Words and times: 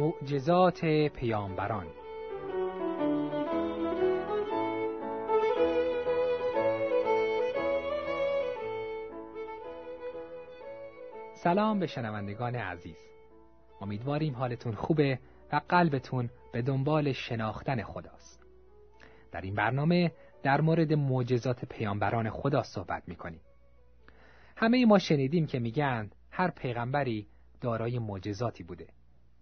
معجزات 0.00 0.84
پیامبران. 0.84 1.86
سلام 11.34 11.78
به 11.78 11.86
شنوندگان 11.86 12.54
عزیز. 12.56 12.96
امیدواریم 13.80 14.34
حالتون 14.34 14.74
خوبه 14.74 15.18
و 15.52 15.60
قلبتون 15.68 16.30
به 16.52 16.62
دنبال 16.62 17.12
شناختن 17.12 17.82
خداست. 17.82 18.46
در 19.32 19.40
این 19.40 19.54
برنامه 19.54 20.12
در 20.42 20.60
مورد 20.60 20.92
معجزات 20.92 21.64
پیامبران 21.64 22.30
خدا 22.30 22.62
صحبت 22.62 23.02
می‌کنیم. 23.06 23.40
همه 24.56 24.86
ما 24.86 24.98
شنیدیم 24.98 25.46
که 25.46 25.58
میگن 25.58 26.10
هر 26.30 26.50
پیغمبری 26.50 27.26
دارای 27.60 27.98
معجزاتی 27.98 28.62
بوده. 28.62 28.86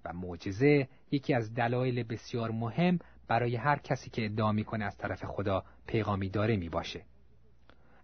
و 0.04 0.12
معجزه 0.12 0.88
یکی 1.10 1.34
از 1.34 1.54
دلایل 1.54 2.02
بسیار 2.02 2.50
مهم 2.50 2.98
برای 3.28 3.56
هر 3.56 3.78
کسی 3.78 4.10
که 4.10 4.24
ادعا 4.24 4.52
می‌کنه 4.52 4.84
از 4.84 4.96
طرف 4.96 5.24
خدا 5.24 5.64
پیغامی 5.86 6.28
داره 6.28 6.56
می 6.56 6.68
باشه. 6.68 7.02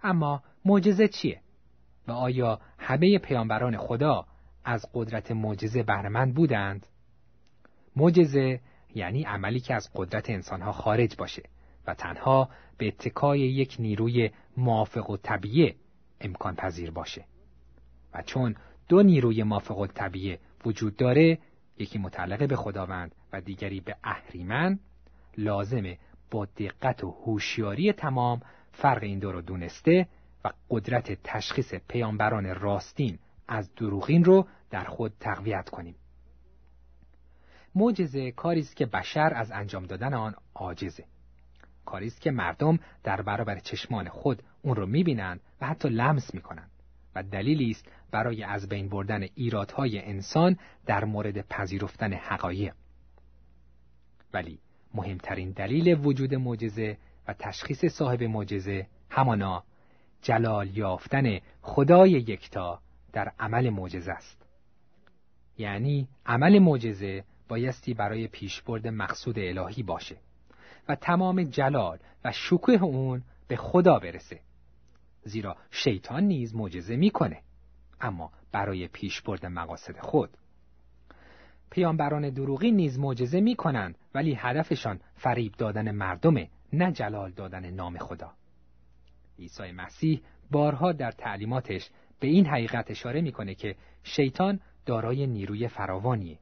اما 0.02 0.42
معجزه 0.64 1.08
چیه؟ 1.08 1.40
و 2.08 2.12
آیا 2.12 2.60
همه 2.78 3.18
پیامبران 3.18 3.76
خدا 3.76 4.26
از 4.64 4.86
قدرت 4.94 5.30
معجزه 5.30 5.82
بهرهمند 5.82 6.34
بودند؟ 6.34 6.86
معجزه 7.96 8.60
یعنی 8.94 9.22
عملی 9.22 9.60
که 9.60 9.74
از 9.74 9.90
قدرت 9.94 10.30
انسانها 10.30 10.72
خارج 10.72 11.16
باشه 11.16 11.42
و 11.86 11.94
تنها 11.94 12.48
به 12.78 12.86
اتکای 12.86 13.40
یک 13.40 13.76
نیروی 13.78 14.30
موافق 14.56 15.10
و 15.10 15.16
طبیعه 15.16 15.74
امکان 16.20 16.54
پذیر 16.54 16.90
باشه 16.90 17.24
و 18.14 18.22
چون 18.22 18.56
دو 18.88 19.02
نیروی 19.02 19.42
موافق 19.42 19.78
و 19.78 19.86
طبیعه 19.86 20.38
وجود 20.64 20.96
داره 20.96 21.38
یکی 21.78 21.98
متعلق 21.98 22.48
به 22.48 22.56
خداوند 22.56 23.14
و 23.32 23.40
دیگری 23.40 23.80
به 23.80 23.96
اهریمن 24.04 24.78
لازمه 25.38 25.98
با 26.30 26.44
دقت 26.44 27.04
و 27.04 27.10
هوشیاری 27.10 27.92
تمام 27.92 28.40
فرق 28.72 29.02
این 29.02 29.18
دو 29.18 29.32
رو 29.32 29.40
دونسته 29.40 30.08
و 30.44 30.50
قدرت 30.70 31.22
تشخیص 31.24 31.74
پیامبران 31.74 32.54
راستین 32.54 33.18
از 33.48 33.74
دروغین 33.74 34.24
رو 34.24 34.46
در 34.70 34.84
خود 34.84 35.12
تقویت 35.20 35.68
کنیم. 35.68 35.94
معجزه 37.74 38.30
کاری 38.30 38.60
است 38.60 38.76
که 38.76 38.86
بشر 38.86 39.32
از 39.34 39.52
انجام 39.52 39.86
دادن 39.86 40.14
آن 40.14 40.34
عاجزه. 40.54 41.04
کاری 41.84 42.06
است 42.06 42.20
که 42.20 42.30
مردم 42.30 42.78
در 43.02 43.22
برابر 43.22 43.58
چشمان 43.58 44.08
خود 44.08 44.42
اون 44.62 44.76
رو 44.76 44.86
می‌بینند 44.86 45.40
و 45.60 45.66
حتی 45.66 45.88
لمس 45.88 46.34
می‌کنند 46.34 46.70
و 47.14 47.22
دلیلی 47.22 47.70
است 47.70 47.88
برای 48.10 48.42
از 48.42 48.68
بین 48.68 48.88
بردن 48.88 49.26
ایرادهای 49.34 50.04
انسان 50.04 50.56
در 50.86 51.04
مورد 51.04 51.48
پذیرفتن 51.48 52.12
حقایق. 52.12 52.74
ولی 54.32 54.58
مهمترین 54.94 55.50
دلیل 55.50 56.06
وجود 56.06 56.34
معجزه 56.34 56.98
و 57.28 57.34
تشخیص 57.38 57.84
صاحب 57.84 58.22
معجزه 58.22 58.86
همانا 59.10 59.64
جلال 60.22 60.76
یافتن 60.76 61.38
خدای 61.62 62.10
یکتا 62.10 62.80
در 63.12 63.32
عمل 63.38 63.70
معجزه 63.70 64.12
است 64.12 64.46
یعنی 65.58 66.08
عمل 66.26 66.58
معجزه 66.58 67.24
بایستی 67.48 67.94
برای 67.94 68.28
پیشبرد 68.28 68.88
مقصود 68.88 69.38
الهی 69.38 69.82
باشه 69.82 70.16
و 70.88 70.94
تمام 70.94 71.42
جلال 71.42 71.98
و 72.24 72.32
شکوه 72.32 72.82
اون 72.82 73.22
به 73.48 73.56
خدا 73.56 73.98
برسه 73.98 74.40
زیرا 75.24 75.56
شیطان 75.70 76.22
نیز 76.22 76.54
معجزه 76.54 76.96
می‌کنه 76.96 77.42
اما 78.00 78.32
برای 78.52 78.88
پیشبرد 78.88 79.46
مقاصد 79.46 79.98
خود. 79.98 80.30
پیامبران 81.70 82.30
دروغی 82.30 82.70
نیز 82.70 82.98
معجزه 82.98 83.40
می‌کنند 83.40 83.98
ولی 84.14 84.34
هدفشان 84.34 85.00
فریب 85.14 85.52
دادن 85.52 85.90
مردمه 85.90 86.48
نه 86.72 86.92
جلال 86.92 87.30
دادن 87.30 87.70
نام 87.70 87.98
خدا. 87.98 88.32
عیسی 89.38 89.72
مسیح 89.72 90.22
بارها 90.50 90.92
در 90.92 91.10
تعلیماتش 91.10 91.90
به 92.20 92.28
این 92.28 92.46
حقیقت 92.46 92.90
اشاره 92.90 93.20
می‌کنه 93.20 93.54
که 93.54 93.76
شیطان 94.02 94.60
دارای 94.86 95.26
نیروی 95.26 95.68
فراوانیه 95.68 96.38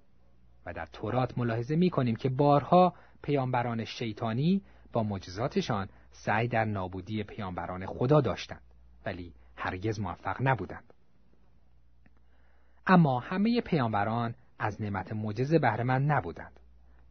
و 0.67 0.73
در 0.73 0.87
تورات 0.87 1.39
ملاحظه 1.39 1.77
می‌کنیم 1.77 2.17
که 2.17 2.29
بارها 2.29 2.95
پیامبران 3.23 3.85
شیطانی 3.85 4.63
با 4.93 5.03
معجزاتشان 5.03 5.89
سعی 6.11 6.49
در 6.49 6.65
نابودی 6.65 7.23
پیامبران 7.23 7.87
خدا 7.87 8.21
داشتند. 8.21 8.72
ولی 9.07 9.33
هرگز 9.57 10.01
موفق 10.01 10.37
نبودند. 10.41 10.93
اما 12.87 13.21
همه 13.21 13.61
پیامبران 13.61 14.35
از 14.59 14.83
نعمت 14.83 15.13
معجزه 15.13 15.59
بهرهمند 15.59 16.13
نبودند. 16.13 16.61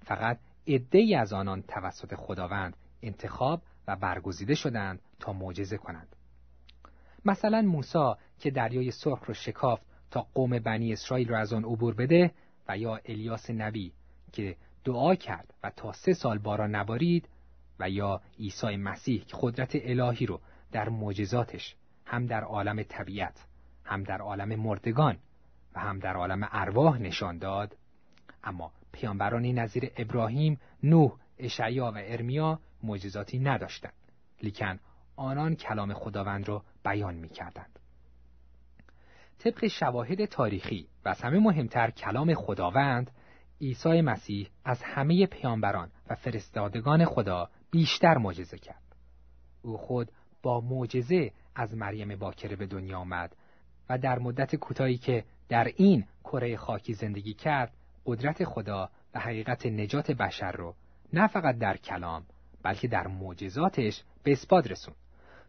فقط 0.05 0.39
عدهای 0.67 1.15
از 1.15 1.33
آنان 1.33 1.61
توسط 1.61 2.15
خداوند 2.15 2.77
انتخاب 3.01 3.61
و 3.88 3.95
برگزیده 3.95 4.55
شدند 4.55 4.99
تا 5.19 5.33
معجزه 5.33 5.77
کنند. 5.77 6.15
مثلا 7.25 7.61
موسی 7.61 8.13
که 8.39 8.51
دریای 8.51 8.91
سرخ 8.91 9.23
رو 9.25 9.33
شکافت 9.33 9.85
تا 10.11 10.27
قوم 10.33 10.59
بنی 10.59 10.93
اسرائیل 10.93 11.29
را 11.29 11.39
از 11.39 11.53
آن 11.53 11.63
عبور 11.63 11.93
بده 11.93 12.31
و 12.67 12.77
یا 12.77 12.99
الیاس 13.05 13.49
نبی 13.49 13.93
که 14.31 14.55
دعا 14.83 15.15
کرد 15.15 15.53
و 15.63 15.69
تا 15.69 15.91
سه 15.91 16.13
سال 16.13 16.38
باران 16.38 16.75
نبارید 16.75 17.29
و 17.79 17.89
یا 17.89 18.21
عیسی 18.39 18.77
مسیح 18.77 19.23
که 19.23 19.38
قدرت 19.41 19.71
الهی 19.73 20.25
رو 20.25 20.41
در 20.71 20.89
معجزاتش 20.89 21.75
هم 22.11 22.25
در 22.25 22.43
عالم 22.43 22.83
طبیعت 22.83 23.45
هم 23.85 24.03
در 24.03 24.21
عالم 24.21 24.59
مردگان 24.59 25.17
و 25.75 25.79
هم 25.79 25.99
در 25.99 26.13
عالم 26.13 26.49
ارواح 26.51 26.97
نشان 26.97 27.37
داد 27.37 27.77
اما 28.43 28.71
پیامبرانی 28.91 29.53
نظیر 29.53 29.91
ابراهیم، 29.97 30.59
نوح، 30.83 31.11
اشعیا 31.37 31.91
و 31.91 31.97
ارمیا 31.97 32.59
معجزاتی 32.83 33.39
نداشتند 33.39 33.93
لیکن 34.43 34.79
آنان 35.15 35.55
کلام 35.55 35.93
خداوند 35.93 36.47
را 36.47 36.63
بیان 36.85 37.15
می 37.15 37.29
کردند. 37.29 37.79
طبق 39.39 39.67
شواهد 39.67 40.25
تاریخی 40.25 40.87
و 41.05 41.09
از 41.09 41.21
همه 41.21 41.39
مهمتر 41.39 41.91
کلام 41.91 42.33
خداوند 42.33 43.11
عیسی 43.61 44.01
مسیح 44.01 44.49
از 44.65 44.83
همه 44.83 45.25
پیامبران 45.25 45.91
و 46.09 46.15
فرستادگان 46.15 47.05
خدا 47.05 47.49
بیشتر 47.71 48.17
معجزه 48.17 48.57
کرد. 48.57 48.95
او 49.61 49.77
خود 49.77 50.11
با 50.41 50.61
معجزه 50.61 51.31
از 51.56 51.75
مریم 51.75 52.15
باکره 52.15 52.56
به 52.56 52.65
دنیا 52.65 53.00
آمد 53.00 53.36
و 53.89 53.98
در 53.98 54.19
مدت 54.19 54.56
کوتاهی 54.56 54.98
که 54.98 55.24
در 55.50 55.71
این 55.75 56.06
کره 56.24 56.57
خاکی 56.57 56.94
زندگی 56.94 57.33
کرد 57.33 57.74
قدرت 58.06 58.44
خدا 58.44 58.89
و 59.13 59.19
حقیقت 59.19 59.65
نجات 59.65 60.12
بشر 60.12 60.51
رو 60.51 60.75
نه 61.13 61.27
فقط 61.27 61.57
در 61.57 61.77
کلام 61.77 62.25
بلکه 62.63 62.88
در 62.88 63.07
معجزاتش 63.07 64.03
به 64.24 64.31
اثبات 64.31 64.71
رسوند. 64.71 64.98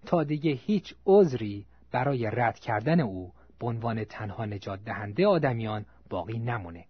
تا 0.06 0.24
دیگه 0.24 0.50
هیچ 0.52 0.94
عذری 1.06 1.66
برای 1.90 2.30
رد 2.32 2.58
کردن 2.58 3.00
او 3.00 3.32
به 3.58 3.66
عنوان 3.66 4.04
تنها 4.04 4.44
نجات 4.44 4.84
دهنده 4.84 5.26
آدمیان 5.26 5.86
باقی 6.10 6.38
نمونه. 6.38 6.84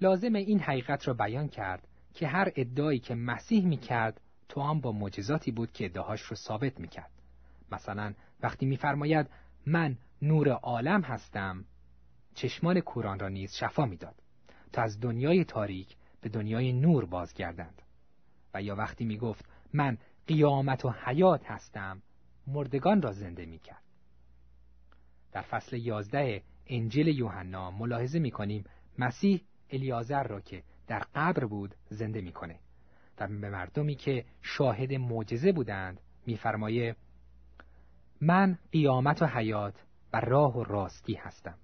لازم 0.00 0.34
این 0.34 0.60
حقیقت 0.60 1.08
را 1.08 1.14
بیان 1.14 1.48
کرد 1.48 1.88
که 2.14 2.26
هر 2.26 2.52
ادعایی 2.56 2.98
که 2.98 3.14
مسیح 3.14 3.66
می‌کرد 3.66 4.20
تو 4.48 4.60
هم 4.60 4.80
با 4.80 4.92
معجزاتی 4.92 5.50
بود 5.50 5.72
که 5.72 5.84
ادعاهاش 5.84 6.20
رو 6.20 6.36
ثابت 6.36 6.80
می‌کرد. 6.80 7.10
مثلا 7.72 8.14
وقتی 8.42 8.66
میفرماید 8.66 9.26
من 9.66 9.96
نور 10.22 10.48
عالم 10.48 11.00
هستم 11.02 11.64
چشمان 12.34 12.80
کوران 12.80 13.18
را 13.18 13.28
نیز 13.28 13.54
شفا 13.54 13.86
می‌داد 13.86 14.14
تا 14.72 14.82
از 14.82 15.00
دنیای 15.00 15.44
تاریک 15.44 15.96
به 16.20 16.28
دنیای 16.28 16.72
نور 16.72 17.04
بازگردند 17.04 17.82
و 18.54 18.62
یا 18.62 18.76
وقتی 18.76 19.04
می 19.04 19.16
گفت 19.16 19.44
من 19.72 19.98
قیامت 20.26 20.84
و 20.84 20.90
حیات 21.04 21.50
هستم 21.50 22.02
مردگان 22.46 23.02
را 23.02 23.12
زنده 23.12 23.46
می 23.46 23.58
کرد. 23.58 23.82
در 25.32 25.42
فصل 25.42 25.76
یازده 25.76 26.42
انجیل 26.66 27.08
یوحنا 27.08 27.70
ملاحظه 27.70 28.18
می 28.18 28.30
کنیم 28.30 28.64
مسیح 28.98 29.40
الیازر 29.70 30.22
را 30.22 30.40
که 30.40 30.62
در 30.86 31.02
قبر 31.14 31.44
بود 31.44 31.74
زنده 31.90 32.20
می‌کنه 32.20 32.58
و 33.18 33.28
به 33.28 33.50
مردمی 33.50 33.94
که 33.94 34.24
شاهد 34.42 34.92
معجزه 34.92 35.52
بودند 35.52 36.00
میفرمایه 36.26 36.96
من 38.24 38.58
قیامت 38.72 39.22
و 39.22 39.26
حیات 39.26 39.74
و 40.12 40.20
راه 40.20 40.56
و 40.56 40.64
راستی 40.64 41.14
هستم. 41.14 41.54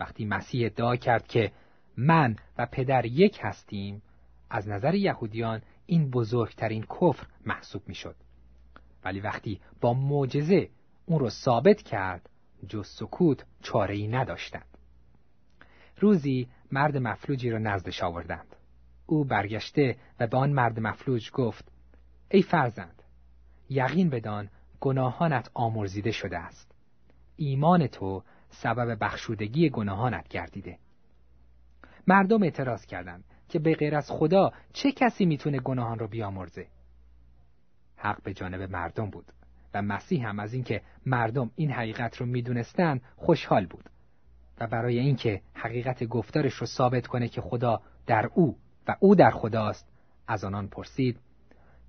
وقتی 0.00 0.24
مسیح 0.24 0.66
ادعا 0.66 0.96
کرد 0.96 1.26
که 1.26 1.52
من 1.96 2.36
و 2.58 2.66
پدر 2.66 3.06
یک 3.06 3.38
هستیم 3.42 4.02
از 4.50 4.68
نظر 4.68 4.94
یهودیان 4.94 5.62
این 5.86 6.10
بزرگترین 6.10 6.82
کفر 6.82 7.26
محسوب 7.46 7.82
می‌شد. 7.86 8.16
ولی 9.04 9.20
وقتی 9.20 9.60
با 9.80 9.94
معجزه 9.94 10.68
اون 11.06 11.18
رو 11.18 11.30
ثابت 11.30 11.82
کرد 11.82 12.28
جز 12.68 12.86
سکوت 12.86 13.44
چاره 13.62 13.94
ای 13.94 14.08
نداشتند. 14.08 14.78
روزی 15.98 16.48
مرد 16.72 16.96
مفلوجی 16.96 17.50
را 17.50 17.58
نزدش 17.58 18.02
آوردند. 18.02 18.56
او 19.06 19.24
برگشته 19.24 19.96
و 20.20 20.26
به 20.26 20.36
آن 20.36 20.52
مرد 20.52 20.80
مفلوج 20.80 21.30
گفت 21.30 21.72
ای 22.30 22.42
فرزند 22.42 23.02
یقین 23.70 24.10
بدان 24.10 24.48
گناهانت 24.82 25.50
آمرزیده 25.54 26.10
شده 26.10 26.38
است. 26.38 26.74
ایمان 27.36 27.86
تو 27.86 28.22
سبب 28.50 28.96
بخشودگی 29.00 29.70
گناهانت 29.70 30.28
گردیده. 30.28 30.78
مردم 32.06 32.42
اعتراض 32.42 32.86
کردند 32.86 33.24
که 33.48 33.58
به 33.58 33.74
غیر 33.74 33.96
از 33.96 34.10
خدا 34.10 34.52
چه 34.72 34.92
کسی 34.92 35.26
می‌تونه 35.26 35.60
گناهان 35.60 35.98
رو 35.98 36.08
بیامرزه؟ 36.08 36.66
حق 37.96 38.22
به 38.22 38.34
جانب 38.34 38.62
مردم 38.62 39.10
بود 39.10 39.32
و 39.74 39.82
مسیح 39.82 40.28
هم 40.28 40.38
از 40.38 40.54
اینکه 40.54 40.82
مردم 41.06 41.50
این 41.56 41.70
حقیقت 41.70 42.16
رو 42.16 42.26
می‌دونستند 42.26 43.02
خوشحال 43.16 43.66
بود 43.66 43.90
و 44.60 44.66
برای 44.66 44.98
اینکه 44.98 45.40
حقیقت 45.54 46.04
گفتارش 46.04 46.54
رو 46.54 46.66
ثابت 46.66 47.06
کنه 47.06 47.28
که 47.28 47.40
خدا 47.40 47.82
در 48.06 48.30
او 48.34 48.56
و 48.88 48.96
او 49.00 49.14
در 49.14 49.30
خداست 49.30 49.88
از 50.26 50.44
آنان 50.44 50.68
پرسید 50.68 51.20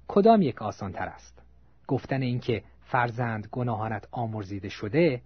کدام 0.08 0.42
یک 0.42 0.62
آسان 0.62 0.92
تر 0.92 1.06
است؟ 1.06 1.42
گفتن 1.88 2.22
اینکه 2.22 2.64
فرزند 2.86 3.48
گناهانت 3.52 4.08
آمرزیده 4.12 4.70
شده 4.70 5.22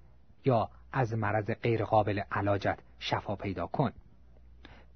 یا 0.46 0.70
از 0.92 1.14
مرض 1.14 1.52
غیرقابل 1.52 2.20
علاجت 2.32 2.80
شفا 3.00 3.36
پیدا 3.36 3.68
کن. 3.68 3.92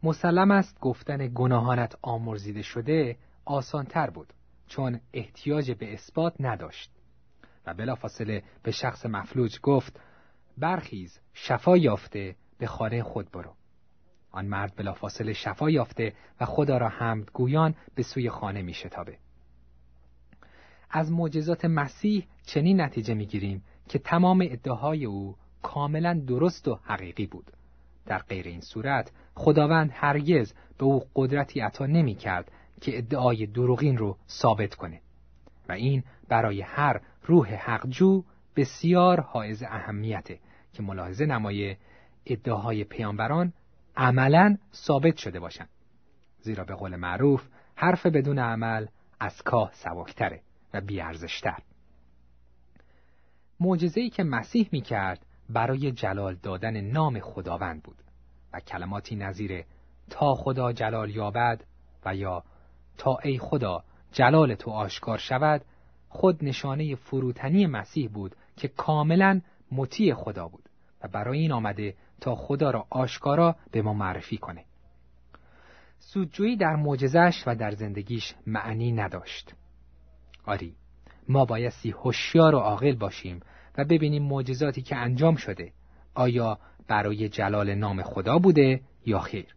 مسلم 0.03 0.51
است 0.51 0.79
گفتن 0.79 1.31
گناهانت 1.35 1.95
آمرزیده 2.01 2.61
شده 2.61 3.17
آسان 3.45 3.85
تر 3.85 4.09
بود 4.09 4.33
چون 4.67 4.99
احتیاج 5.13 5.71
به 5.71 5.93
اثبات 5.93 6.33
نداشت. 6.39 6.91
و 7.65 7.73
بلافاصله 7.73 8.43
به 8.63 8.71
شخص 8.71 9.05
مفلوج 9.05 9.59
گفت 9.59 9.99
برخیز 10.57 11.19
شفا 11.33 11.77
یافته 11.77 12.35
به 12.57 12.67
خانه 12.67 13.03
خود 13.03 13.31
برو. 13.31 13.53
آن 14.31 14.45
مرد 14.45 14.75
بلافاصله 14.75 15.33
شفا 15.33 15.69
یافته 15.69 16.13
و 16.41 16.45
خدا 16.45 16.77
را 16.77 16.89
حمد 16.89 17.31
گویان 17.31 17.75
به 17.95 18.03
سوی 18.03 18.29
خانه 18.29 18.61
می 18.61 18.73
شتابه. 18.73 19.17
از 20.91 21.11
معجزات 21.11 21.65
مسیح 21.65 22.27
چنین 22.45 22.81
نتیجه 22.81 23.13
می 23.13 23.25
گیریم 23.25 23.63
که 23.89 23.99
تمام 23.99 24.47
ادعاهای 24.49 25.05
او 25.05 25.35
کاملا 25.61 26.21
درست 26.27 26.67
و 26.67 26.79
حقیقی 26.83 27.25
بود. 27.25 27.51
در 28.05 28.17
غیر 28.17 28.47
این 28.47 28.61
صورت 28.61 29.11
خداوند 29.35 29.91
هرگز 29.93 30.53
به 30.77 30.85
او 30.85 31.03
قدرتی 31.15 31.59
عطا 31.59 31.85
نمی 31.85 32.15
کرد 32.15 32.51
که 32.81 32.97
ادعای 32.97 33.45
دروغین 33.45 33.97
رو 33.97 34.17
ثابت 34.29 34.75
کنه. 34.75 35.01
و 35.69 35.71
این 35.71 36.03
برای 36.29 36.61
هر 36.61 37.01
روح 37.23 37.53
حقجو 37.53 38.23
بسیار 38.55 39.21
حائز 39.21 39.63
اهمیته 39.63 40.39
که 40.73 40.83
ملاحظه 40.83 41.25
نمایه 41.25 41.77
ادعاهای 42.25 42.83
پیامبران 42.83 43.53
عملا 43.97 44.57
ثابت 44.73 45.17
شده 45.17 45.39
باشند. 45.39 45.69
زیرا 46.41 46.63
به 46.63 46.75
قول 46.75 46.95
معروف 46.95 47.47
حرف 47.75 48.05
بدون 48.05 48.39
عمل 48.39 48.85
از 49.19 49.41
کاه 49.41 49.71
سبکتره. 49.73 50.41
و 50.73 50.81
بیارزشتر 50.81 51.57
معجزه‌ای 53.59 54.09
که 54.09 54.23
مسیح 54.23 54.69
می 54.71 54.81
کرد 54.81 55.25
برای 55.49 55.91
جلال 55.91 56.35
دادن 56.35 56.81
نام 56.81 57.19
خداوند 57.19 57.83
بود 57.83 57.97
و 58.53 58.59
کلماتی 58.59 59.15
نظیر 59.15 59.65
تا 60.09 60.35
خدا 60.35 60.73
جلال 60.73 61.09
یابد 61.09 61.63
و 62.05 62.15
یا 62.15 62.43
تا 62.97 63.17
ای 63.23 63.37
خدا 63.37 63.83
جلال 64.11 64.55
تو 64.55 64.71
آشکار 64.71 65.17
شود 65.17 65.61
خود 66.09 66.45
نشانه 66.45 66.95
فروتنی 66.95 67.65
مسیح 67.65 68.09
بود 68.09 68.35
که 68.57 68.67
کاملا 68.67 69.41
مطیع 69.71 70.13
خدا 70.13 70.47
بود 70.47 70.69
و 71.03 71.07
برای 71.07 71.39
این 71.39 71.51
آمده 71.51 71.95
تا 72.21 72.35
خدا 72.35 72.71
را 72.71 72.85
آشکارا 72.89 73.55
به 73.71 73.81
ما 73.81 73.93
معرفی 73.93 74.37
کنه. 74.37 74.65
سودجویی 75.99 76.57
در 76.57 76.75
معجزش 76.75 77.43
و 77.47 77.55
در 77.55 77.71
زندگیش 77.71 78.35
معنی 78.47 78.91
نداشت. 78.91 79.53
آری، 80.45 80.75
ما 81.29 81.45
بایستی 81.45 81.91
هوشیار 81.91 82.55
و 82.55 82.57
عاقل 82.57 82.95
باشیم 82.95 83.39
و 83.77 83.85
ببینیم 83.85 84.23
معجزاتی 84.23 84.81
که 84.81 84.95
انجام 84.95 85.35
شده 85.35 85.71
آیا 86.13 86.59
برای 86.87 87.29
جلال 87.29 87.75
نام 87.75 88.03
خدا 88.03 88.39
بوده 88.39 88.81
یا 89.05 89.19
خیر. 89.19 89.55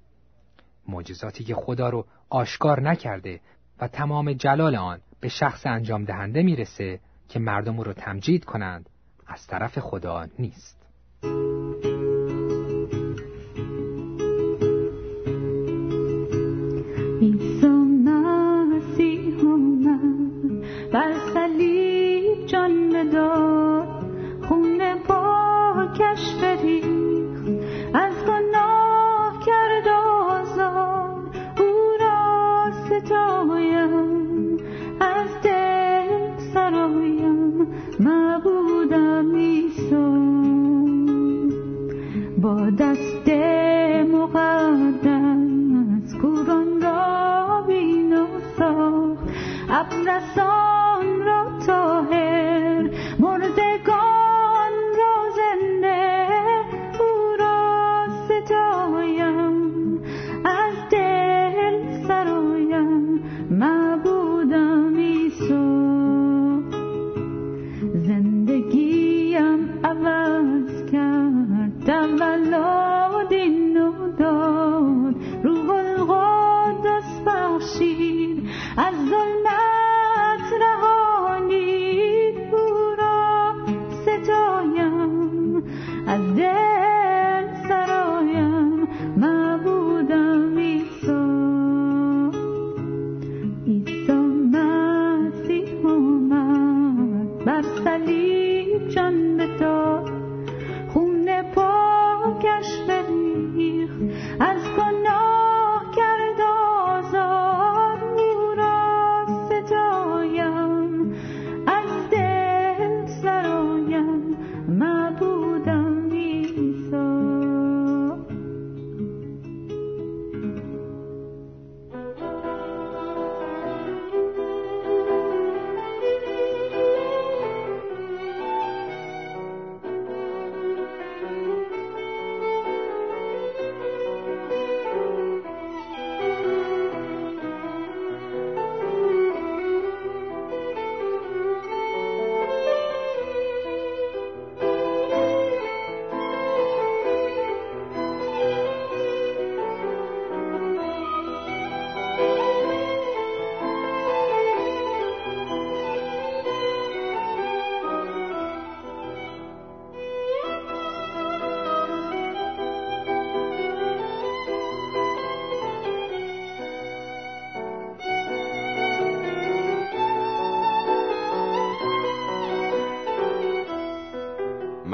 معجزاتی 0.89 1.45
که 1.45 1.55
خدا 1.55 1.89
رو 1.89 2.07
آشکار 2.31 2.81
نکرده 2.81 3.41
و 3.81 3.89
تمام 3.89 4.33
جلال 4.33 4.77
آن 4.77 5.01
به 5.21 5.29
شخص 5.29 5.67
انجام 5.67 6.05
دهنده 6.05 6.43
می‌رسه 6.43 7.01
که 7.29 7.39
مردم 7.39 7.81
رو 7.81 7.93
تمجید 7.93 8.45
کنند 8.45 8.91
از 9.27 9.47
طرف 9.47 9.79
خدا 9.79 10.27
نیست. 10.39 10.85
Godas 42.65 43.14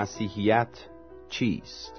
مسیحیت 0.00 0.88
چیست؟ 1.28 1.92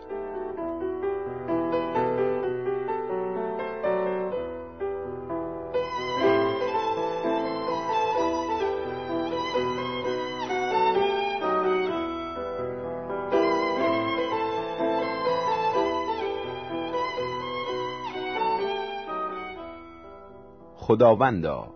خداوندا 20.76 21.68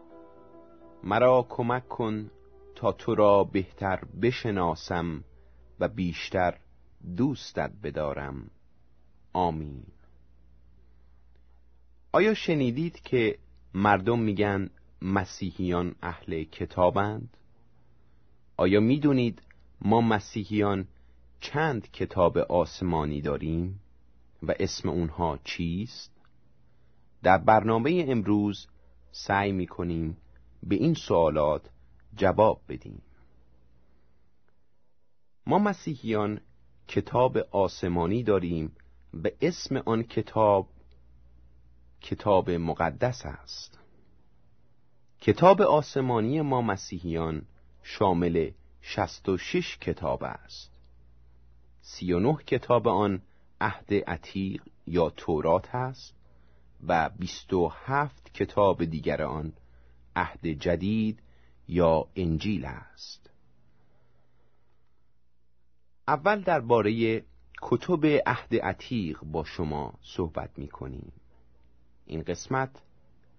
مرا 1.04 1.46
کمک 1.50 1.88
کن 1.88 2.32
تا 2.76 2.92
تو 2.92 3.16
را 3.16 3.44
بهتر 3.44 4.00
بشناسم 4.22 5.24
و 5.80 5.88
بیشتر 5.88 6.58
دوستت 7.18 7.72
بدارم 7.84 8.50
آمین 9.34 9.84
آیا 12.12 12.34
شنیدید 12.34 13.02
که 13.02 13.38
مردم 13.74 14.20
میگن 14.20 14.70
مسیحیان 15.02 15.96
اهل 16.02 16.44
کتابند؟ 16.44 17.38
آیا 18.58 18.80
می‌دونید 18.80 19.42
ما 19.82 20.02
مسیحیان 20.02 20.88
چند 21.40 21.92
کتاب 21.92 22.38
آسمانی 22.38 23.22
داریم 23.22 23.80
و 24.44 24.54
اسم 24.60 24.90
اونها 24.90 25.40
چیست؟ 25.44 26.12
در 27.24 27.38
برنامه 27.38 28.06
امروز 28.08 28.68
سعی 29.12 29.52
می‌کنیم 29.52 30.18
به 30.64 30.76
این 30.76 30.94
سوالات 30.94 31.70
جواب 32.16 32.62
بدیم 32.70 33.02
ما 35.48 35.60
مسیحیان 35.60 36.40
کتاب 36.88 37.38
آسمانی 37.38 38.24
داریم 38.24 38.72
و 39.24 39.28
اسم 39.42 39.78
آن 39.78 40.04
کتاب 40.04 40.68
کتاب 42.02 42.52
مقدس 42.52 43.26
است. 43.26 43.80
کتاب 45.22 45.62
آسمانی 45.62 46.42
ما 46.42 46.62
مسیحیان 46.62 47.46
شامل 47.84 48.52
66 48.82 49.78
کتاب 49.78 50.24
است. 50.24 50.72
39 51.82 52.38
کتاب 52.48 52.88
آن 52.88 53.22
عهد 53.62 53.94
عتیق 53.94 54.64
یا 54.88 55.10
تورات 55.10 55.76
است 55.76 56.14
و 56.88 57.10
27 57.20 58.34
کتاب 58.34 58.86
دیگر 58.86 59.22
آن 59.22 59.54
عهد 60.16 60.48
جدید 60.48 61.20
یا 61.68 62.08
انجیل 62.16 62.66
است. 62.66 63.25
اول 66.08 66.42
درباره 66.42 67.24
کتب 67.62 68.06
عهد 68.06 68.56
عتیق 68.56 69.20
با 69.24 69.44
شما 69.44 69.94
صحبت 70.02 70.50
می 70.58 70.68
کنیم 70.68 71.12
این 72.06 72.22
قسمت 72.22 72.70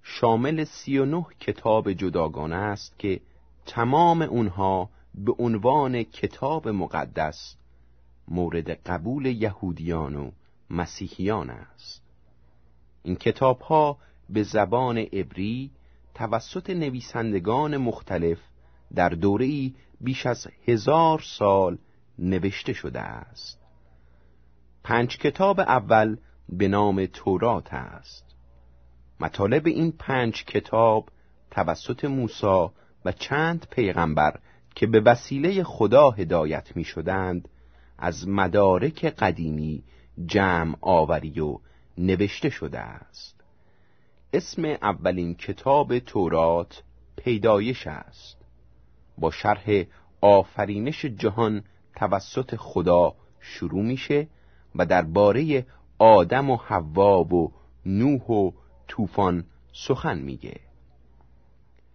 شامل 0.03 0.65
سی 0.65 0.99
و 0.99 1.05
نه 1.05 1.27
کتاب 1.41 1.93
جداگانه 1.93 2.57
است 2.57 2.99
که 2.99 3.21
تمام 3.67 4.23
اونها 4.23 4.91
به 5.15 5.35
عنوان 5.39 6.03
کتاب 6.03 6.69
مقدس 6.69 7.57
مورد 8.29 8.71
قبول 8.71 9.27
یهودیان 9.27 10.17
و 10.17 10.31
مسیحیان 10.71 11.51
است. 11.51 12.03
این 13.03 13.17
کتاب 13.17 13.61
ها 13.61 13.99
به 14.31 14.43
زبان 14.43 14.99
عبری 14.99 15.71
توسط 16.15 16.71
نویسندگان 16.71 17.77
مختلف 17.77 18.39
در 18.95 19.09
دوره‌ای 19.09 19.75
بیش 20.01 20.27
از 20.27 20.47
هزار 20.67 21.21
سال 21.39 21.79
نوشته 22.19 22.73
شده 22.73 23.01
است. 23.01 23.61
پنج 24.85 25.19
کتاب 25.19 25.61
اول 25.61 26.17
به 26.49 26.69
نام 26.69 27.07
تورات 27.07 27.75
است. 27.75 28.25
مطالب 29.21 29.67
این 29.67 29.93
پنج 29.93 30.45
کتاب 30.45 31.09
توسط 31.51 32.05
موسی 32.05 32.67
و 33.05 33.13
چند 33.13 33.67
پیغمبر 33.71 34.41
که 34.75 34.87
به 34.87 35.01
وسیله 35.01 35.63
خدا 35.63 36.11
هدایت 36.11 36.77
می 36.77 36.85
شدند 36.85 37.49
از 37.99 38.29
مدارک 38.29 39.05
قدیمی 39.05 39.83
جمع 40.27 40.77
آوری 40.81 41.41
و 41.41 41.59
نوشته 41.99 42.51
شده 42.51 42.79
است. 42.79 43.45
اسم 44.33 44.65
اولین 44.65 45.35
کتاب 45.35 45.99
تورات 45.99 46.83
پیدایش 47.17 47.87
است. 47.87 48.37
با 49.19 49.31
شرح 49.31 49.85
آفرینش 50.21 51.05
جهان 51.05 51.65
توسط 51.97 52.57
خدا 52.57 53.15
شروع 53.41 53.83
میشه 53.83 54.29
و 54.75 54.87
درباره 54.87 55.67
آدم 55.99 56.51
و 56.51 56.57
حوا 56.57 57.25
و 57.25 57.53
نوح 57.87 58.23
و 58.23 58.51
طوفان 58.89 59.45
سخن 59.73 60.19
میگه. 60.19 60.61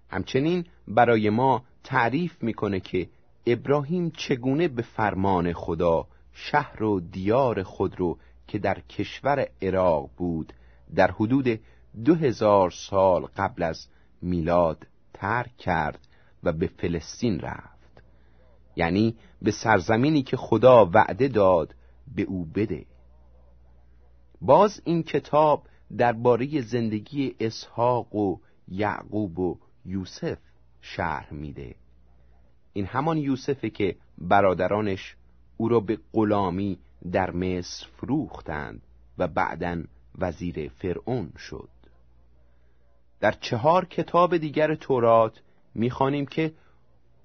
همچنین 0.10 0.66
برای 0.88 1.30
ما 1.30 1.64
تعریف 1.84 2.44
می‌کنه 2.44 2.80
که 2.80 3.10
ابراهیم 3.46 4.10
چگونه 4.10 4.68
به 4.68 4.82
فرمان 4.82 5.54
خدا 5.54 6.08
شهر 6.34 6.84
و 6.84 7.00
دیار 7.00 7.64
خود 7.64 8.00
رو 8.00 8.18
که 8.48 8.60
در 8.60 8.80
کشور 8.80 9.48
عراق 9.62 10.10
بود 10.18 10.54
در 10.96 11.12
حدود 11.12 11.60
دو 12.06 12.16
هزار 12.16 12.72
سال 12.72 13.26
قبل 13.38 13.64
از 13.64 13.88
میلاد 14.22 14.88
ترک 15.14 15.58
کرد 15.58 16.08
و 16.44 16.54
به 16.54 16.68
فلسطین 16.68 17.40
رفت. 17.40 17.71
یعنی 18.76 19.16
به 19.42 19.52
سرزمینی 19.52 20.24
که 20.24 20.38
خدا 20.38 20.86
وعده 20.94 21.28
داد 21.28 21.76
به 22.16 22.22
او 22.22 22.46
بده. 22.46 22.86
باز 24.42 24.82
این 24.86 25.04
کتاب 25.04 25.64
درباره 25.98 26.62
زندگی 26.62 27.36
اسحاق 27.40 28.16
و 28.16 28.40
یعقوب 28.68 29.40
و 29.40 29.60
یوسف 29.86 30.38
شرح 30.82 31.34
میده. 31.34 31.76
این 32.74 32.86
همان 32.86 33.18
یوسفه 33.18 33.70
که 33.70 33.96
برادرانش 34.18 35.16
او 35.58 35.70
را 35.70 35.80
به 35.80 36.00
غلامی 36.14 36.80
در 37.12 37.32
مصر 37.32 37.88
فروختند 37.98 38.82
و 39.18 39.28
بعدا 39.28 39.84
وزیر 40.18 40.70
فرعون 40.70 41.34
شد. 41.38 41.70
در 43.20 43.32
چهار 43.32 43.86
کتاب 43.86 44.38
دیگر 44.38 44.76
تورات 44.76 45.42
می‌خوانیم 45.76 46.26
که 46.26 46.54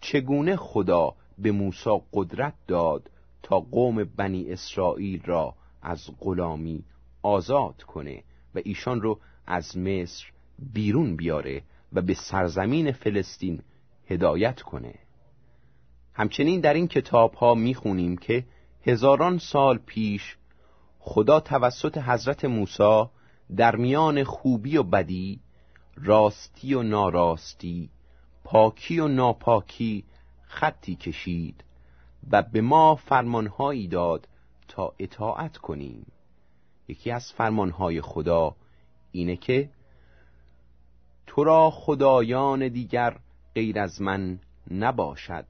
چگونه 0.01 0.57
خدا 0.57 1.15
به 1.39 1.53
موسی 1.53 2.01
قدرت 2.13 2.55
داد 2.67 3.11
تا 3.43 3.61
قوم 3.61 4.05
بنی 4.05 4.53
اسرائیل 4.53 5.23
را 5.25 5.55
از 5.83 6.11
غلامی 6.21 6.85
آزاد 7.23 7.83
کنه 7.83 8.23
و 8.55 8.61
ایشان 8.65 9.01
رو 9.01 9.19
از 9.47 9.79
مصر 9.79 10.25
بیرون 10.59 11.17
بیاره 11.17 11.63
و 11.93 12.03
به 12.03 12.15
سرزمین 12.15 12.93
فلسطین 12.93 13.63
هدایت 14.07 14.63
کنه. 14.63 14.95
همچنین 16.15 16.61
در 16.61 16.75
این 16.75 16.89
کتاب 16.89 17.35
ها 17.35 17.55
می‌خونیم 17.55 18.17
که 18.17 18.45
هزاران 18.87 19.39
سال 19.39 19.79
پیش 19.79 20.37
خدا 20.99 21.41
توسط 21.41 21.99
حضرت 21.99 22.45
موسی 22.45 23.05
در 23.57 23.77
میان 23.77 24.25
خوبی 24.25 24.77
و 24.77 24.83
بدی 24.83 25.41
راستی 25.97 26.75
و 26.75 26.83
ناراستی 26.83 27.91
پاکی 28.45 29.01
و 29.01 29.09
ناپاکی 29.09 30.05
خطی 30.47 30.97
کشید 30.97 31.65
و 32.31 32.43
به 32.43 32.61
ما 32.61 32.95
فرمانهایی 32.95 33.89
داد 33.89 34.29
تا 34.69 34.95
اطاعت 34.99 35.57
کنیم. 35.57 36.07
یکی 36.89 37.11
از 37.11 37.33
فرمانهای 37.33 38.01
خدا 38.01 38.57
اینه 39.13 39.37
که 39.37 39.71
تو 41.27 41.45
را 41.45 41.71
خدایان 41.71 42.69
دیگر 42.69 43.17
غیر 43.55 43.79
از 43.79 44.03
من 44.03 44.39
نباشد. 44.71 45.47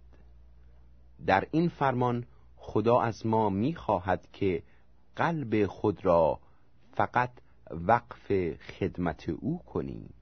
در 1.27 1.47
این 1.51 1.69
فرمان 1.69 2.27
خدا 2.57 3.01
از 3.01 3.27
ما 3.27 3.51
می‌خواهد 3.51 4.29
که 4.33 4.63
قلب 5.17 5.67
خود 5.67 6.05
را 6.05 6.39
فقط 6.93 7.31
وقف 7.71 8.53
خدمت 8.55 9.29
او 9.29 9.59
کنیم 9.59 10.15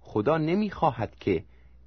خدا 0.00 0.38
نمی‌خواهد 0.38 1.18
که 1.18 1.44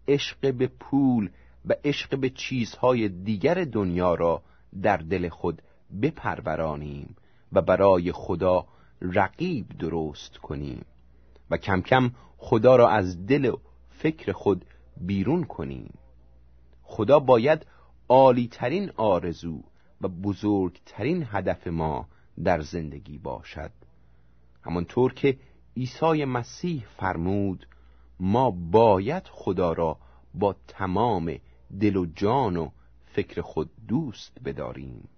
عشق 0.07 0.53
به 0.53 0.67
پول 0.67 1.29
و 1.65 1.75
عشق 1.83 2.19
به 2.19 2.29
چیزهای 2.29 3.09
دیگر 3.09 3.63
دنیا 3.63 4.13
را 4.13 4.41
در 4.81 4.97
دل 4.97 5.29
خود 5.29 5.61
بپرورانیم 6.01 7.15
و 7.53 7.61
برای 7.61 8.11
خدا 8.11 8.65
رقیب 9.01 9.67
درست 9.79 10.37
کنیم 10.37 10.85
و 11.51 11.57
کم 11.57 11.81
کم 11.81 12.11
خدا 12.37 12.75
را 12.75 12.89
از 12.89 13.25
دل 13.25 13.45
و 13.45 13.57
فکر 13.89 14.31
خود 14.31 14.65
بیرون 14.97 15.43
کنیم. 15.43 15.93
خدا 16.83 17.19
باید 17.19 17.65
عالی 18.09 18.47
ترین 18.47 18.91
آرزو 18.97 19.63
و 20.01 20.07
بزرگترین 20.07 21.27
هدف 21.31 21.67
ما 21.67 22.07
در 22.43 22.61
زندگی 22.61 23.17
باشد. 23.17 23.71
همانطور 24.63 25.13
که 25.13 25.37
عیسی 25.77 26.25
مسیح 26.25 26.85
فرمود 26.97 27.67
ما 28.19 28.51
باید 28.51 29.23
خدا 29.31 29.73
را 29.73 29.97
با 30.33 30.55
تمام 30.67 31.35
دل 31.79 31.95
و 31.95 32.05
جان 32.05 32.57
و 32.57 32.69
فکر 33.05 33.41
خود 33.41 33.69
دوست 33.87 34.37
بداریم. 34.45 35.09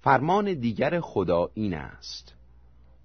فرمان 0.00 0.54
دیگر 0.54 1.00
خدا 1.00 1.50
این 1.54 1.74
است. 1.74 2.34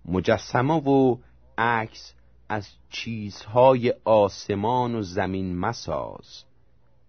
مجسمه 0.06 0.74
و 0.74 1.18
عکس 1.58 2.14
از 2.50 2.68
چیزهای 2.90 3.94
آسمان 4.06 4.96
و 4.96 5.02
زمین 5.02 5.58
مساز. 5.58 6.44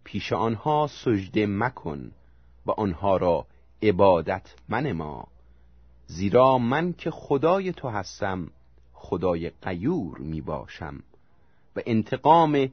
پیش 0.04 0.32
آنها 0.32 0.86
سجده 1.04 1.46
مکن 1.46 2.12
و 2.66 2.70
آنها 2.70 3.16
را 3.16 3.46
عبادت 3.82 4.54
منما. 4.68 5.28
زیرا 6.06 6.58
من 6.58 6.92
که 6.92 7.10
خدای 7.10 7.72
تو 7.72 7.88
هستم 7.88 8.50
خدای 8.92 9.50
قیور 9.62 10.18
می 10.18 10.40
باشم 10.40 11.02
و 11.76 11.80
انتقام 11.86 12.68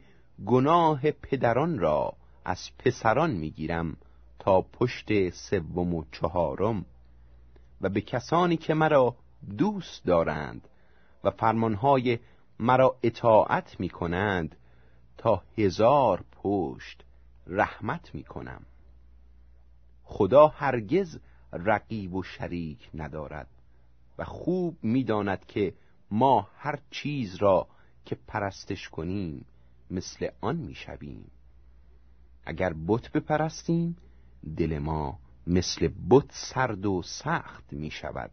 گناه 0.45 1.11
پدران 1.11 1.79
را 1.79 2.13
از 2.45 2.69
پسران 2.79 3.31
می‌گیرم 3.31 3.97
تا 4.39 4.61
پشت 4.61 5.29
سوم 5.29 5.93
و 5.93 6.03
چهارم. 6.11 6.85
و 7.81 7.89
به 7.89 8.01
کسانی 8.01 8.57
که 8.57 8.73
مرا 8.73 9.15
دوست 9.57 10.05
دارند 10.05 10.67
و 11.23 11.31
فرمانهای 11.31 12.19
مرا 12.59 12.95
اطاعت 13.03 13.79
می 13.79 13.89
کنند 13.89 14.55
تا 15.17 15.43
هزار 15.57 16.23
پشت 16.31 17.03
رحمت 17.47 18.15
می 18.15 18.23
کنم 18.23 18.61
خدا 20.03 20.47
هرگز 20.47 21.19
رقیب 21.53 22.15
و 22.15 22.23
شریک 22.23 22.89
ندارد 22.93 23.47
و 24.17 24.23
خوب 24.23 24.77
می‌داند 24.83 25.45
که 25.45 25.73
ما 26.11 26.47
هر 26.57 26.79
چیز 26.91 27.35
را 27.35 27.67
که 28.05 28.17
پرستش 28.27 28.89
کنیم 28.89 29.45
مثل 29.91 30.27
آن 30.41 30.55
می‌شویم. 30.55 31.31
اگر 32.45 32.73
بت 32.87 33.11
بپرستیم 33.11 33.97
دل 34.57 34.79
ما 34.79 35.19
مثل 35.47 35.89
بت 36.09 36.29
سرد 36.29 36.85
و 36.85 37.01
سخت 37.01 37.73
می 37.73 37.91
شود 37.91 38.31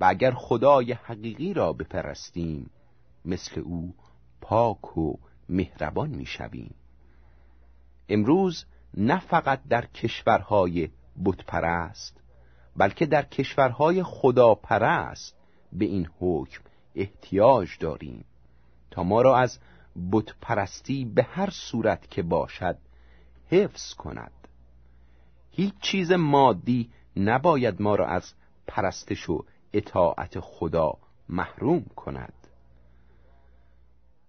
و 0.00 0.04
اگر 0.04 0.30
خدای 0.30 0.92
حقیقی 0.92 1.54
را 1.54 1.72
بپرستیم 1.72 2.70
مثل 3.24 3.60
او 3.60 3.94
پاک 4.40 4.98
و 4.98 5.14
مهربان 5.48 6.10
می 6.10 6.26
شویم 6.26 6.74
امروز 8.08 8.64
نه 8.96 9.20
فقط 9.20 9.60
در 9.68 9.86
کشورهای 9.86 10.88
بت 11.24 11.44
پرست 11.44 12.20
بلکه 12.76 13.06
در 13.06 13.22
کشورهای 13.22 14.02
خداپرست 14.02 15.36
به 15.72 15.84
این 15.84 16.08
حکم 16.20 16.62
احتیاج 16.94 17.78
داریم 17.80 18.24
تا 18.90 19.02
ما 19.02 19.22
را 19.22 19.36
از 19.36 19.58
بت 20.12 20.34
پرستی 20.40 21.04
به 21.04 21.22
هر 21.22 21.50
صورت 21.50 22.10
که 22.10 22.22
باشد 22.22 22.78
حفظ 23.50 23.94
کند. 23.94 24.32
هیچ 25.50 25.74
چیز 25.80 26.12
مادی 26.12 26.90
نباید 27.16 27.82
ما 27.82 27.94
را 27.94 28.06
از 28.06 28.32
پرستش 28.66 29.30
و 29.30 29.44
اطاعت 29.72 30.40
خدا 30.40 30.98
محروم 31.28 31.84
کند. 31.96 32.32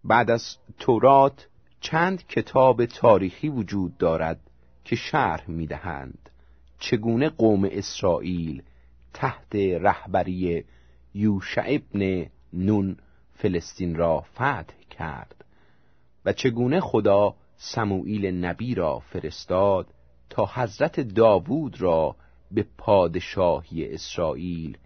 بعد 0.03 0.31
از 0.31 0.57
تورات 0.79 1.47
چند 1.81 2.27
کتاب 2.27 2.85
تاریخی 2.85 3.49
وجود 3.49 3.97
دارد 3.97 4.39
که 4.83 4.95
شرح 4.95 5.49
می‌دهند 5.49 6.29
چگونه 6.79 7.29
قوم 7.29 7.69
اسرائیل 7.71 8.63
تحت 9.13 9.55
رهبری 9.55 10.65
یوشع 11.13 11.63
ابن 11.65 12.25
نون 12.53 12.97
فلسطین 13.33 13.95
را 13.95 14.21
فتح 14.21 14.75
کرد. 14.89 15.40
و 16.25 16.33
چگونه 16.33 16.79
خدا 16.79 17.35
سموئیل 17.55 18.25
نبی 18.25 18.75
را 18.75 18.99
فرستاد 18.99 19.87
تا 20.29 20.49
حضرت 20.53 20.99
داوود 20.99 21.81
را 21.81 22.15
به 22.51 22.65
پادشاهی 22.77 23.93
اسرائیل 23.93 24.77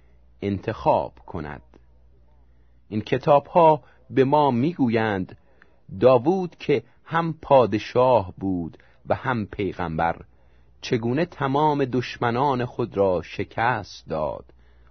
انتخاب 0.42 1.14
کند. 1.26 1.62
این 2.90 3.02
کتاب 3.02 3.48
ها 3.48 3.84
به 4.10 4.24
ما 4.24 4.52
می‌گویند 4.52 5.38
داوود 6.00 6.56
که 6.56 6.84
هم 7.06 7.34
پادشاه 7.42 8.34
بود 8.38 8.78
و 9.06 9.16
هم 9.16 9.46
پیغمبر 9.46 10.22
چگونه 10.82 11.26
تمام 11.26 11.86
دشمنان 11.86 12.66
خود 12.66 12.98
را 12.98 13.22
شکست 13.22 14.10
داد 14.10 14.46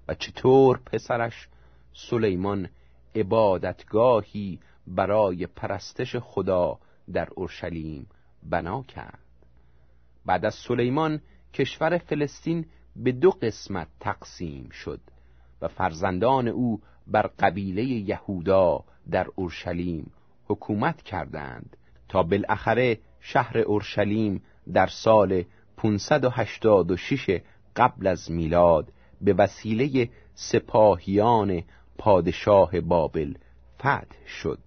و 0.09 0.15
چطور 0.15 0.81
پسرش 0.87 1.49
سلیمان 1.93 2.69
عبادتگاهی 3.15 4.61
برای 4.87 5.47
پرستش 5.47 6.17
خدا 6.17 6.79
در 7.13 7.29
اورشلیم 7.35 8.07
بنا 8.43 8.83
کرد. 8.83 9.19
بعد 10.27 10.45
از 10.45 10.55
سلیمان 10.55 11.21
کشور 11.55 11.99
فلسطین 11.99 12.67
به 12.97 13.13
دو 13.13 13.31
قسمت 13.31 13.89
تقسیم 14.01 14.69
شد 14.69 15.01
و 15.63 15.69
فرزندان 15.69 16.49
او 16.49 16.81
بر 17.07 17.31
قبیله 17.39 17.85
یهودا 17.85 18.85
در 19.11 19.27
اورشلیم 19.35 20.11
حکومت 20.45 21.03
کردند 21.03 21.77
تا 22.09 22.23
بالاخره 22.23 22.99
شهر 23.21 23.59
اورشلیم 23.59 24.43
در 24.73 24.87
سال 24.87 25.45
586 25.77 27.41
قبل 27.77 28.07
از 28.07 28.31
میلاد 28.31 28.93
به 29.21 29.33
وسیله 29.33 30.09
سپاهیان 30.35 31.63
پادشاه 31.99 32.81
بابل 32.81 33.35
فتح 33.79 34.27
شد. 34.27 34.59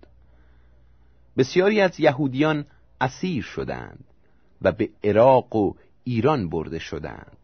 بسیاری 1.38 1.82
از 1.82 2.00
یهودیان 2.00 2.66
اسیر 3.02 3.44
شدند 3.44 4.06
و 4.62 4.72
به 4.72 4.90
عراق 5.04 5.56
و 5.56 5.74
ایران 6.04 6.50
برده 6.50 6.80
شدند. 6.80 7.38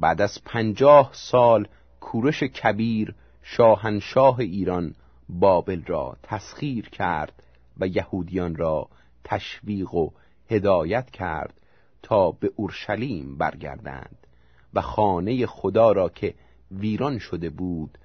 بعد 0.00 0.20
از 0.20 0.44
پنجاه 0.44 1.10
سال 1.12 1.68
کورش 2.00 2.42
کبیر 2.42 3.14
شاهنشاه 3.42 4.38
ایران 4.38 4.94
بابل 5.28 5.82
را 5.86 6.16
تسخیر 6.22 6.88
کرد 6.88 7.42
و 7.80 7.86
یهودیان 7.86 8.56
را 8.56 8.88
تشویق 9.24 9.94
و 9.94 10.10
هدایت 10.50 11.10
کرد 11.10 11.60
تا 12.02 12.30
به 12.30 12.52
اورشلیم 12.56 13.38
برگردند 13.38 14.26
و 14.74 14.80
خانه 14.80 15.46
خدا 15.46 15.92
را 15.92 16.08
که 16.08 16.34
ویران 16.70 17.18
شده 17.18 17.50
بود 17.50 17.98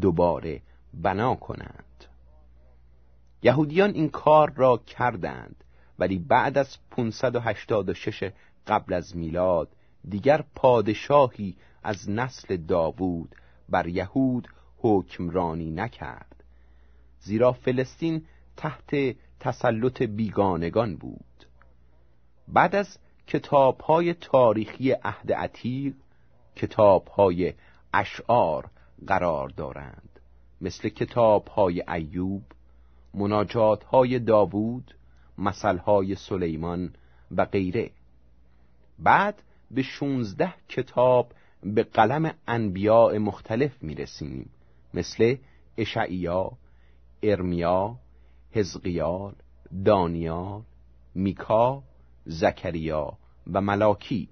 دوباره 0.00 0.60
بنا 0.94 1.34
کنند. 1.34 2.09
یهودیان 3.42 3.90
این 3.90 4.08
کار 4.08 4.52
را 4.56 4.76
کردند 4.76 5.64
ولی 5.98 6.18
بعد 6.18 6.58
از 6.58 6.78
586 6.90 8.30
قبل 8.66 8.92
از 8.92 9.16
میلاد 9.16 9.68
دیگر 10.08 10.44
پادشاهی 10.54 11.56
از 11.82 12.10
نسل 12.10 12.56
داوود 12.56 13.34
بر 13.68 13.86
یهود 13.86 14.48
حکمرانی 14.78 15.70
نکرد. 15.70 16.44
زیرا 17.20 17.52
فلسطین 17.52 18.24
تحت 18.56 19.16
تسلط 19.40 20.02
بیگانگان 20.02 20.96
بود. 20.96 21.24
بعد 22.48 22.74
از 22.74 22.98
کتابهای 23.26 24.14
تاریخی 24.14 24.92
عهد 24.92 25.32
عتیق 25.32 25.94
کتابهای 26.56 27.54
اشعار 27.94 28.70
قرار 29.06 29.48
دارند 29.48 30.20
مثل 30.60 30.88
کتابهای 30.88 31.82
ایوب 31.88 32.42
مناجاتهای 33.14 34.18
داوود 34.18 34.94
مثلهای 35.38 36.14
سلیمان 36.14 36.92
و 37.30 37.44
غیره. 37.44 37.90
بعد 38.98 39.42
به 39.70 39.82
شونزده 39.82 40.54
کتاب 40.68 41.32
به 41.62 41.82
قلم 41.82 42.34
انبیاء 42.48 43.18
مختلف 43.18 43.82
می‌رسیم. 43.82 44.50
مثل 44.94 45.36
اشعیا، 45.78 46.52
ارمیا، 47.22 47.96
حزقیال، 48.50 49.34
دانیال، 49.84 50.62
میکا، 51.14 51.82
زکریا 52.24 53.18
و 53.52 53.60
ملاکی. 53.60 54.28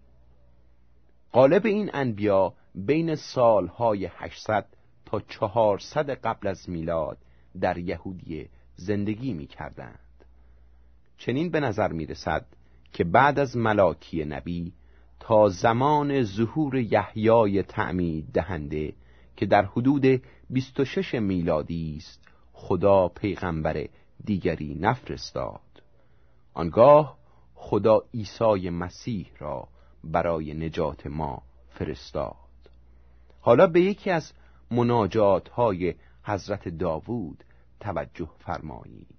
قالب 1.32 1.66
این 1.66 1.90
انبیا 1.92 2.54
بین 2.74 3.14
سالهای 3.14 4.10
800 4.12 4.66
تا 5.06 5.20
400 5.20 6.10
قبل 6.10 6.48
از 6.48 6.70
میلاد 6.70 7.18
در 7.60 7.78
یهودیه 7.78 8.48
زندگی 8.78 9.32
می 9.32 9.46
کردند. 9.46 9.98
چنین 11.18 11.50
به 11.50 11.60
نظر 11.60 11.92
می 11.92 12.06
رسد 12.06 12.46
که 12.92 13.04
بعد 13.04 13.38
از 13.38 13.56
ملاکی 13.56 14.24
نبی 14.24 14.72
تا 15.20 15.48
زمان 15.48 16.22
ظهور 16.22 16.76
یحیای 16.76 17.62
تعمید 17.62 18.32
دهنده 18.32 18.92
که 19.36 19.46
در 19.46 19.64
حدود 19.64 20.22
26 20.50 21.14
میلادی 21.14 21.96
است 21.96 22.20
خدا 22.52 23.08
پیغمبر 23.08 23.88
دیگری 24.24 24.74
نفرستاد 24.80 25.60
آنگاه 26.54 27.18
خدا 27.54 28.02
عیسی 28.14 28.70
مسیح 28.70 29.26
را 29.38 29.68
برای 30.04 30.54
نجات 30.54 31.06
ما 31.06 31.42
فرستاد 31.68 32.34
حالا 33.40 33.66
به 33.66 33.80
یکی 33.80 34.10
از 34.10 34.32
مناجات 34.70 35.48
های 35.48 35.94
حضرت 36.22 36.68
داوود 36.68 37.44
توجه 37.80 38.30
فرمایید. 38.38 39.18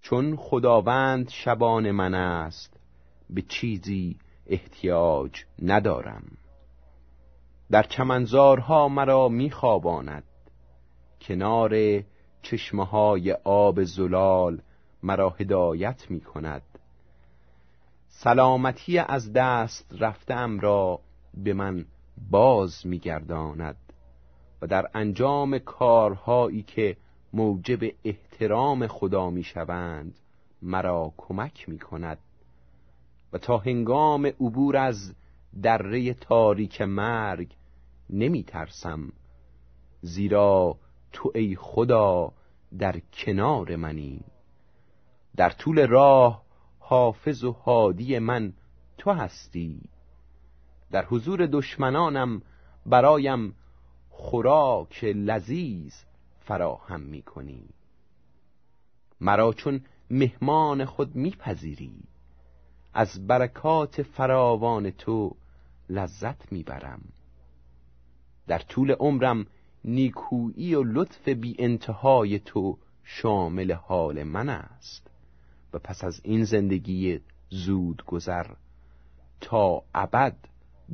چون 0.00 0.36
خداوند 0.36 1.28
شبان 1.28 1.90
من 1.90 2.14
است 2.14 2.76
به 3.30 3.42
چیزی 3.42 4.18
احتیاج 4.46 5.44
ندارم. 5.62 6.24
در 7.70 7.82
چمنزارها 7.82 8.88
مرا 8.88 9.28
میخواباند. 9.28 10.24
کنار 11.20 12.02
چشمه 12.42 12.84
های 12.84 13.32
آب 13.44 13.84
زلال 13.84 14.62
مرا 15.02 15.30
هدایت 15.30 16.10
می 16.10 16.20
کند 16.20 16.62
سلامتی 18.08 18.98
از 18.98 19.32
دست 19.32 19.94
رفتم 19.98 20.60
را 20.60 21.00
به 21.34 21.52
من 21.52 21.86
باز 22.30 22.86
می 22.86 22.98
گرداند 22.98 23.76
در 24.66 24.90
انجام 24.94 25.58
کارهایی 25.58 26.62
که 26.62 26.96
موجب 27.32 27.78
احترام 28.04 28.86
خدا 28.86 29.30
می 29.30 29.42
شوند 29.42 30.18
مرا 30.62 31.12
کمک 31.16 31.68
می 31.68 31.78
کند 31.78 32.18
و 33.32 33.38
تا 33.38 33.58
هنگام 33.58 34.26
عبور 34.26 34.76
از 34.76 35.14
دره 35.62 36.14
تاریک 36.14 36.82
مرگ 36.82 37.54
نمی 38.10 38.42
ترسم 38.42 39.12
زیرا 40.00 40.76
تو 41.12 41.32
ای 41.34 41.56
خدا 41.56 42.32
در 42.78 43.00
کنار 43.12 43.76
منی. 43.76 44.20
در 45.36 45.50
طول 45.50 45.86
راه 45.86 46.44
حافظ 46.78 47.44
و 47.44 47.52
حادی 47.52 48.18
من 48.18 48.52
تو 48.98 49.10
هستی. 49.10 49.80
در 50.90 51.04
حضور 51.04 51.46
دشمنانم 51.46 52.42
برایم 52.86 53.54
خوراک 54.16 55.04
لذیذ 55.04 55.94
فراهم 56.40 57.00
می 57.00 57.22
کنی 57.22 57.64
مرا 59.20 59.52
چون 59.52 59.80
مهمان 60.10 60.84
خود 60.84 61.16
میپذیری 61.16 62.02
از 62.94 63.26
برکات 63.26 64.02
فراوان 64.02 64.90
تو 64.90 65.36
لذت 65.88 66.52
می‌برم. 66.52 67.02
در 68.46 68.58
طول 68.58 68.90
عمرم 68.90 69.46
نیکویی 69.84 70.74
و 70.74 70.82
لطف 70.82 71.28
بی 71.28 71.56
انتهای 71.58 72.38
تو 72.38 72.78
شامل 73.04 73.72
حال 73.72 74.22
من 74.22 74.48
است 74.48 75.10
و 75.72 75.78
پس 75.78 76.04
از 76.04 76.20
این 76.24 76.44
زندگی 76.44 77.20
زود 77.50 78.02
گذر 78.06 78.46
تا 79.40 79.82
ابد 79.94 80.36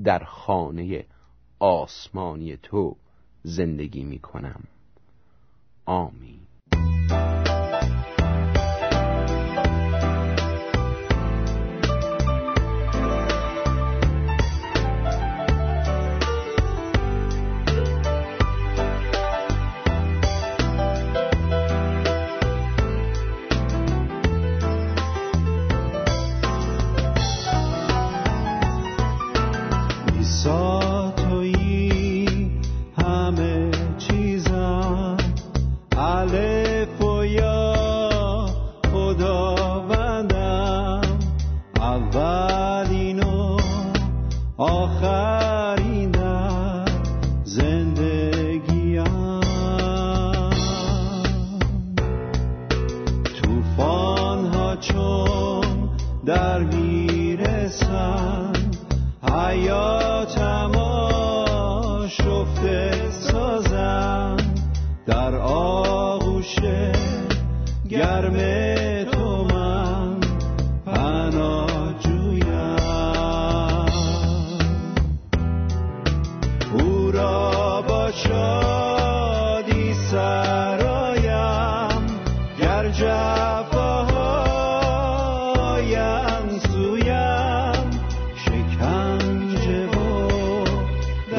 در 0.05 0.25
خانه 0.25 1.05
آسمانی 1.59 2.57
تو 2.57 2.97
زندگی 3.43 4.05
می 4.05 4.19
کنم 4.19 4.65
آمین. 5.87 6.41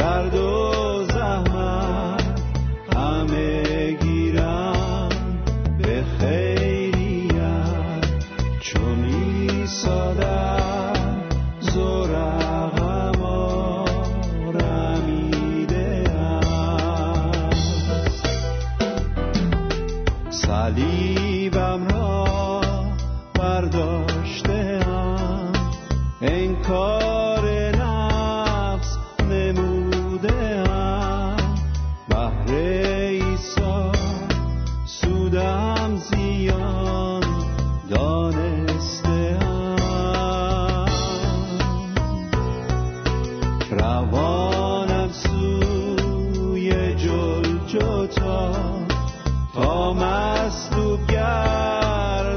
در 0.01 0.29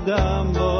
gamble. 0.05 0.74